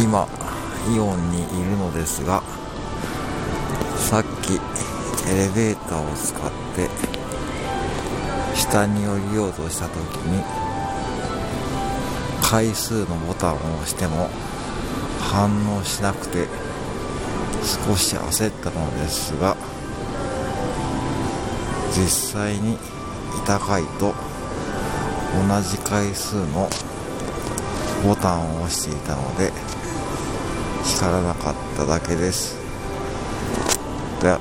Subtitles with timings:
[0.00, 0.28] 今
[0.94, 2.42] イオンにいるのですが
[3.96, 4.54] さっき
[5.28, 6.88] エレベーターを使って
[8.54, 10.42] 下に降りようとした時に
[12.42, 14.30] 回数のボタンを押しても
[15.20, 16.46] 反応しなくて
[17.62, 19.56] 少し焦ったのですが
[21.90, 22.78] 実際に
[23.42, 24.14] 板階と
[25.34, 26.68] 同じ回数の
[28.04, 29.52] ボタンを押していたので
[30.84, 32.56] 光らなかっただけです。
[34.20, 34.40] では